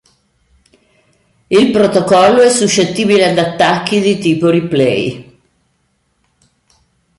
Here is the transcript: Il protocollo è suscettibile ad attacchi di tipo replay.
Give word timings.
Il 1.45 1.69
protocollo 1.71 2.41
è 2.41 2.49
suscettibile 2.49 3.29
ad 3.29 3.37
attacchi 3.37 4.01
di 4.01 4.17
tipo 4.17 4.49
replay. 4.49 5.39